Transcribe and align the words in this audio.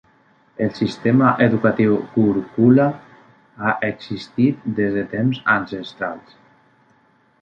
El 0.67 0.69
sistema 0.77 1.33
educatiu 1.47 1.97
gurukula 2.15 2.87
ha 3.67 3.75
existit 3.91 4.65
des 4.81 4.93
de 4.97 5.05
temps 5.13 5.43
ancestrals. 5.61 6.37